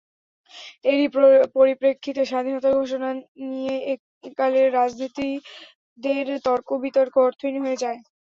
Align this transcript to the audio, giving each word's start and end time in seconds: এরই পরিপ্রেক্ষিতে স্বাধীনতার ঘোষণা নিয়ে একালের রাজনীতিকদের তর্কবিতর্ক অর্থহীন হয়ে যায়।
এরই 0.85 1.07
পরিপ্রেক্ষিতে 1.55 2.21
স্বাধীনতার 2.25 2.77
ঘোষণা 2.79 3.09
নিয়ে 3.49 3.75
একালের 4.25 4.67
রাজনীতিকদের 4.77 6.25
তর্কবিতর্ক 6.47 7.13
অর্থহীন 7.25 7.57
হয়ে 7.63 7.81
যায়। 7.83 7.99